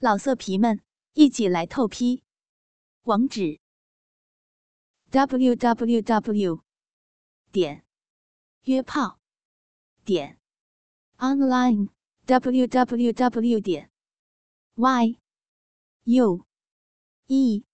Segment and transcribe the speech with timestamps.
[0.00, 0.80] 老色皮们，
[1.14, 2.22] 一起来透批！
[3.02, 3.58] 网址
[5.10, 6.62] ：w w w
[7.50, 7.84] 点
[8.62, 9.18] 约炮
[10.04, 10.38] 点
[11.16, 11.88] online
[12.26, 13.90] w w w 点
[14.76, 15.18] y
[16.04, 16.46] u
[17.26, 17.64] e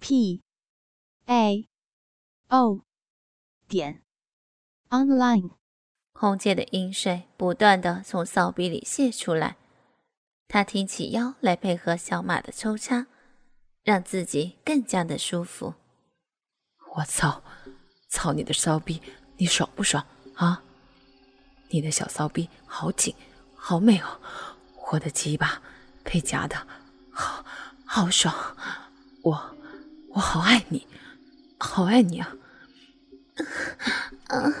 [0.00, 0.42] p
[1.26, 1.68] a
[2.48, 2.80] o
[3.68, 4.02] 点
[4.88, 5.50] online。
[6.14, 9.58] 红姐的阴水不断的从骚逼里泄出来。
[10.54, 13.08] 他挺起腰来配合小马的抽插，
[13.82, 15.74] 让自己更加的舒服。
[16.94, 17.42] 我操，
[18.08, 19.02] 操你的骚逼，
[19.36, 20.06] 你爽不爽
[20.36, 20.62] 啊？
[21.70, 23.12] 你的小骚逼好紧，
[23.56, 24.20] 好美哦！
[24.92, 25.60] 我的鸡巴
[26.04, 26.56] 被夹的
[27.10, 27.44] 好
[27.84, 28.32] 好爽，
[29.24, 29.56] 我
[30.10, 30.86] 我好爱你，
[31.58, 32.32] 好爱你啊！
[34.28, 34.54] 啊，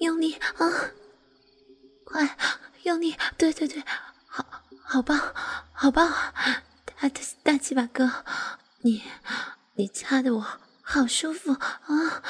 [0.00, 0.56] 用力啊，
[2.04, 2.34] 快
[2.84, 3.14] 用力！
[3.36, 3.84] 对对对，
[4.90, 5.02] 好。
[5.02, 5.20] 棒，
[5.72, 6.10] 好棒！
[6.86, 8.10] 大大大鸡巴哥，
[8.80, 9.02] 你
[9.74, 10.46] 你掐的我
[10.80, 12.22] 好舒服啊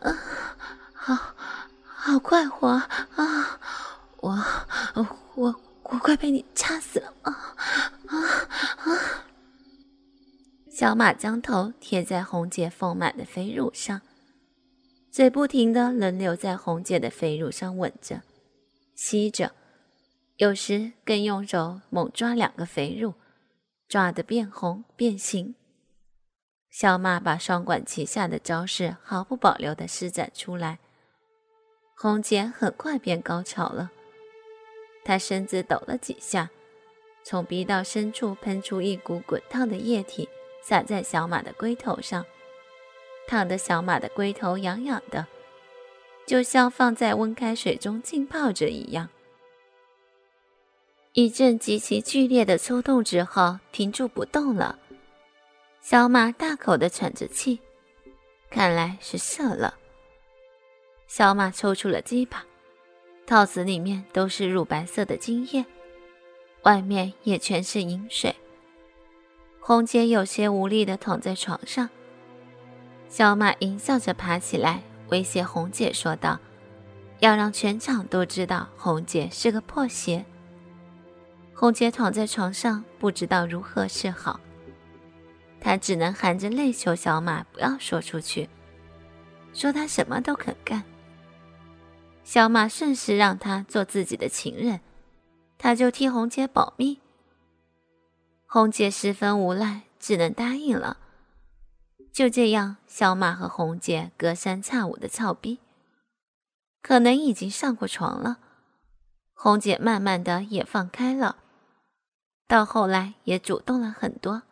[0.00, 0.18] 啊，
[0.94, 1.34] 好
[1.84, 3.60] 好快活啊！
[4.16, 4.38] 我
[5.34, 7.54] 我我快被你掐死了啊
[8.06, 8.16] 啊
[8.78, 9.24] 啊！
[10.70, 14.00] 小马将头贴在红姐丰满的肥乳上，
[15.10, 18.22] 嘴不停的轮流在红姐的肥乳上吻着、
[18.94, 19.52] 吸着。
[20.40, 23.12] 有时更用手猛抓两个肥乳，
[23.86, 25.54] 抓得变红变形。
[26.70, 30.78] 小马把双管齐下的招式毫不保留地施展出来，
[31.94, 33.90] 红姐很快便高潮了。
[35.04, 36.48] 她身子抖了几下，
[37.22, 40.26] 从鼻道深处喷出一股滚烫的液体，
[40.62, 42.24] 洒在小马的龟头上，
[43.28, 45.26] 烫得小马的龟头痒痒的，
[46.26, 49.10] 就像放在温开水中浸泡着一样。
[51.12, 54.78] 一阵极其剧烈的抽动之后，停住不动了。
[55.80, 57.58] 小马大口的喘着气，
[58.48, 59.74] 看来是射了。
[61.08, 62.44] 小马抽出了鸡巴，
[63.26, 65.64] 套子里面都是乳白色的精液，
[66.62, 68.32] 外面也全是饮水。
[69.58, 71.90] 红姐有些无力的躺在床上，
[73.08, 76.38] 小马淫笑着爬起来，威胁红姐说道
[77.18, 80.24] ：“要让全场都知道红姐是个破鞋。”
[81.60, 84.40] 红姐躺在床上，不知道如何是好。
[85.60, 88.48] 她只能含着泪求小马不要说出去，
[89.52, 90.82] 说她什么都肯干。
[92.24, 94.80] 小马顺势让她做自己的情人，
[95.58, 96.98] 他就替红姐保密。
[98.46, 100.96] 红姐十分无奈，只能答应了。
[102.10, 105.58] 就这样，小马和红姐隔三差五的操逼，
[106.80, 108.38] 可能已经上过床了。
[109.34, 111.36] 红姐慢慢的也放开了。
[112.50, 114.42] 到后来也主动了很多。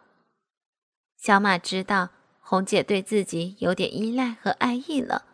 [1.16, 5.24] 小马知道红姐对自己有点依赖和爱意了，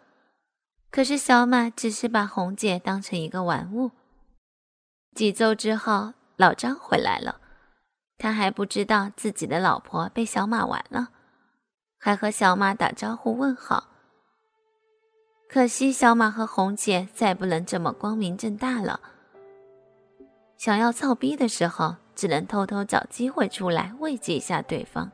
[0.91, 3.91] 可是小马只是把红姐当成一个玩物。
[5.15, 7.39] 几周之后，老张回来了，
[8.17, 11.11] 他还不知道自己的老婆被小马玩了，
[11.99, 13.91] 还和小马打招呼问好。
[15.51, 19.01] 可惜小马和红姐再不能这么光明正大了，
[20.65, 21.97] 想要操逼的时候。
[22.15, 25.11] 只能偷偷找机会出来慰藉一下对方。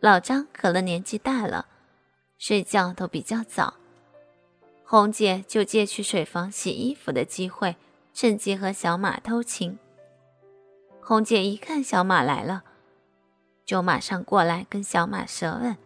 [0.00, 1.66] 老张可能年纪大了，
[2.38, 3.74] 睡觉都比较早，
[4.82, 7.76] 红姐就借去水房洗衣服的机会，
[8.14, 9.78] 趁机和小马偷情。
[11.02, 12.64] 红姐一看小马来了，
[13.66, 15.76] 就马上过来跟小马舌吻，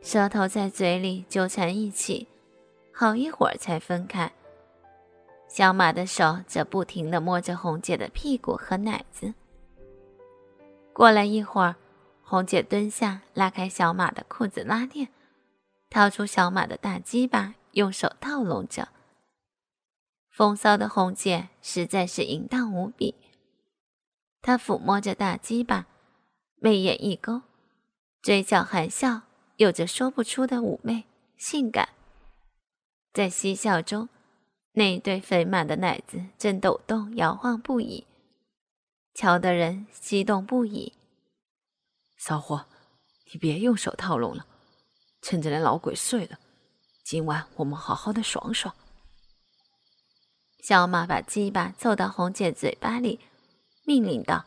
[0.00, 2.26] 舌头在嘴里纠缠一起，
[2.90, 4.32] 好一会儿才分开。
[5.54, 9.34] 小马的手则不停地摸着红姐的屁股和奶子。
[10.92, 11.76] 过了一会儿，
[12.24, 15.10] 红姐蹲下，拉开小马的裤子拉链，
[15.88, 18.88] 掏出小马的大鸡巴，用手套拢着。
[20.28, 23.14] 风骚的红姐实在是淫荡无比。
[24.42, 25.86] 她抚摸着大鸡巴，
[26.56, 27.42] 媚眼一勾，
[28.20, 29.20] 嘴角含笑，
[29.58, 31.04] 有着说不出的妩媚
[31.36, 31.90] 性感。
[33.12, 34.08] 在嬉笑中。
[34.76, 38.06] 那对肥满的奶子正抖动摇晃不已，
[39.14, 40.94] 瞧得人激动不已。
[42.16, 42.66] 骚货，
[43.32, 44.46] 你别用手套拢了，
[45.22, 46.40] 趁着那老鬼睡了，
[47.04, 48.74] 今晚我们好好的爽爽。
[50.64, 53.20] 小马把鸡巴凑到红姐嘴巴里，
[53.84, 54.44] 命令道：“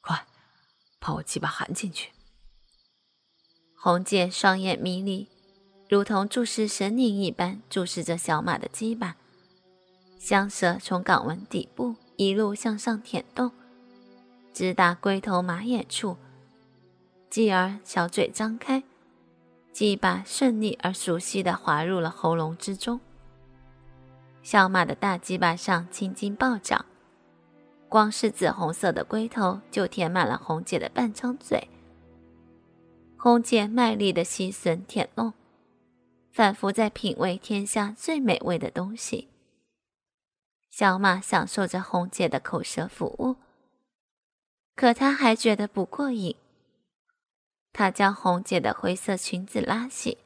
[0.00, 0.26] 快，
[0.98, 2.12] 把我鸡巴含进去。”
[3.76, 5.28] 红姐双眼迷离，
[5.90, 9.16] 如同注视神灵一般注视着小马的鸡巴。
[10.20, 13.50] 香舌从肛门底部一路向上舔动，
[14.52, 16.18] 直达龟头马眼处，
[17.30, 18.82] 继而小嘴张开，
[19.72, 23.00] 鸡巴顺利而熟悉地滑入了喉咙之中。
[24.42, 26.84] 小马的大鸡巴上青筋暴涨，
[27.88, 31.66] 光是紫红色的龟头就填满了红姐的半张嘴。
[33.16, 35.32] 红姐卖力的吸吮舔弄，
[36.30, 39.28] 仿佛在品味天下最美味的东西。
[40.70, 43.36] 小马享受着红姐的口舌服务，
[44.76, 46.36] 可他还觉得不过瘾。
[47.72, 50.18] 他将红姐的灰色裙子拉起，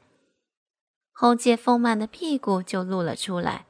[1.11, 3.65] 红姐丰满的屁股就露了出来。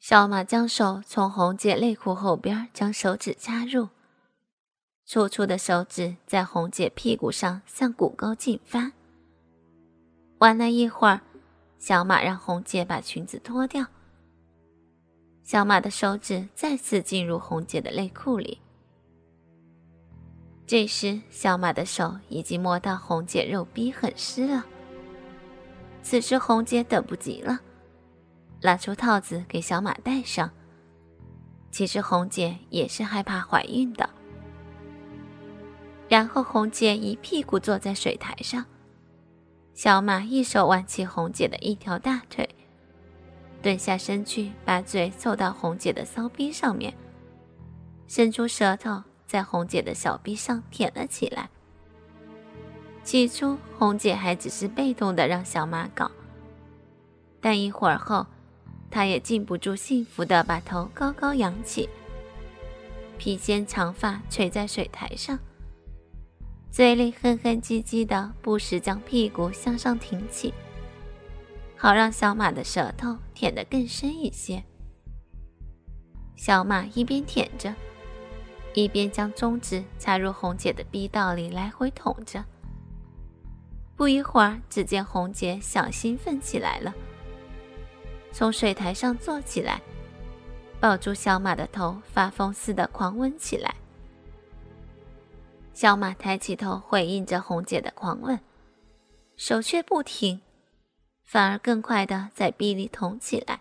[0.00, 3.90] 小马将手从红姐内裤后边将手指插入，
[5.04, 8.92] 粗粗的手指在红姐屁股上向骨沟进发。
[10.38, 11.20] 玩了一会儿，
[11.78, 13.86] 小马让红姐把裙子脱掉。
[15.52, 18.58] 小马的手指再次进入红姐的内裤里。
[20.66, 24.64] 这时，小马的手已经摸到红姐肉逼很湿了。
[26.02, 27.60] 此时，红姐等不及了。
[28.62, 30.50] 拿出套子给小马戴上。
[31.70, 34.08] 其实红姐也是害怕怀孕的。
[36.08, 38.64] 然后红姐一屁股坐在水台上，
[39.74, 42.48] 小马一手挽起红姐的一条大腿，
[43.62, 46.92] 蹲下身去，把嘴凑到红姐的骚逼上面，
[48.08, 51.48] 伸出舌头在红姐的小逼上舔了起来。
[53.04, 56.10] 起初红姐还只是被动的让小马搞，
[57.40, 58.26] 但一会儿后。
[58.94, 61.88] 他也禁不住幸福的把头高高扬起，
[63.16, 65.38] 披肩长发垂在水台上，
[66.70, 70.52] 嘴里哼哼唧唧的，不时将屁股向上挺起，
[71.82, 74.62] 好让小马的舌头舔得更深一些。
[76.36, 77.74] 小马一边舔着，
[78.72, 82.44] 一边将中指插入红姐的逼道里来回捅着。
[83.96, 86.94] 不一会儿，只见红姐小兴奋起来了。
[88.30, 89.82] 从水台上坐起来，
[90.78, 93.74] 抱住小马的头，发疯似的狂吻起来。
[95.74, 98.38] 小马抬起头回应着红姐的狂吻，
[99.36, 100.40] 手却不停，
[101.24, 103.60] 反而更快的在臂里捅起来。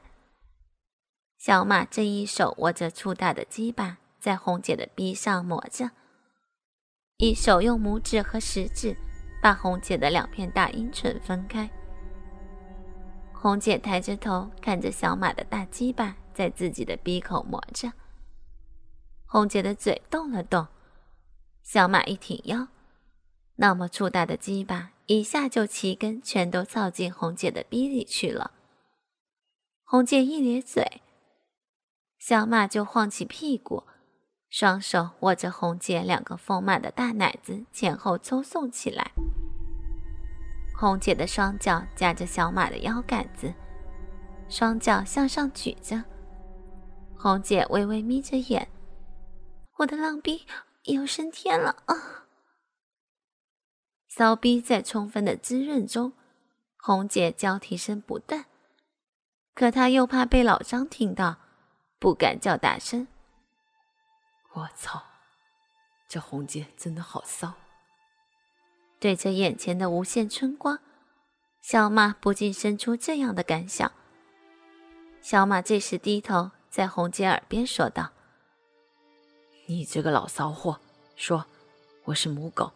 [1.38, 5.90] 小马正一手握着粗大的鸡巴，在红姐的臂上磨着，
[7.18, 8.96] 一手用拇指和食指
[9.42, 11.70] 把红姐的两片大阴唇分开。
[13.34, 17.92] 红姐抬着头看着小马的大鸡巴在自己的鼻口磨着，
[19.26, 20.68] 红姐的嘴动了动，
[21.64, 22.68] 小马一挺腰，
[23.56, 28.52] 那么粗大的鸡巴一下就齐根全都凑进红姐的逼里去了。
[29.84, 31.02] 红姐一咧嘴，
[32.18, 33.84] 小马就晃起屁股，
[34.50, 39.12] 双手握着红姐两个丰满的大奶子前后抽送起来。
[40.80, 43.54] 红姐的双脚夹着小马的腰杆子，
[44.48, 46.04] 双脚向上举着。
[47.18, 48.68] 红姐微微眯着眼，
[49.78, 50.46] 我的浪逼
[50.86, 52.21] 又升天了啊！
[54.14, 56.12] 骚逼在充分的滋润中，
[56.76, 58.46] 红姐叫啼声不断，
[59.56, 61.38] 可她又怕被老张听到，
[61.98, 63.08] 不敢叫大声。
[64.52, 65.02] 我操，
[66.10, 67.54] 这红姐真的好骚！
[69.00, 70.80] 对着眼前的无限春光，
[71.62, 73.90] 小马不禁生出这样的感想。
[75.22, 78.12] 小马这时低头在红姐耳边说道
[79.68, 80.82] ：“你这个老骚货，
[81.16, 81.46] 说
[82.04, 82.74] 我是母狗，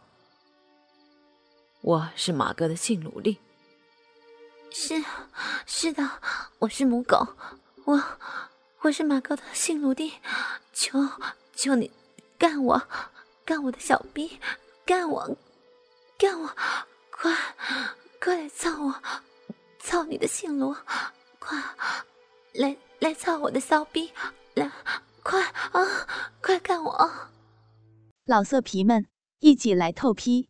[1.86, 3.38] 我是马哥的性奴隶。
[4.72, 4.96] 是，
[5.68, 6.20] 是的，
[6.58, 7.28] 我是母狗，
[7.84, 8.04] 我
[8.82, 10.14] 我是马哥的性奴隶，
[10.74, 11.08] 求
[11.56, 11.92] 求你
[12.40, 12.82] 干我，
[13.46, 14.40] 干我的小逼，
[14.84, 15.38] 干我！”
[16.18, 16.50] 干我！
[17.12, 17.32] 快，
[18.20, 18.96] 快来操我！
[19.80, 20.76] 操你的性奴！
[21.38, 21.62] 快，
[22.56, 24.12] 来来操我的骚逼！
[24.56, 24.72] 来，
[25.22, 26.08] 快啊！
[26.42, 27.12] 快干我！
[28.26, 29.06] 老色皮们，
[29.38, 30.50] 一起来透批！